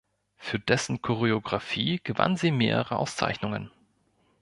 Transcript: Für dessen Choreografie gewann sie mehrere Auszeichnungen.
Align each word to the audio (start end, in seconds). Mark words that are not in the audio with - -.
Für 0.37 0.57
dessen 0.57 1.03
Choreografie 1.03 1.99
gewann 2.03 2.35
sie 2.35 2.49
mehrere 2.49 2.95
Auszeichnungen. 2.97 3.69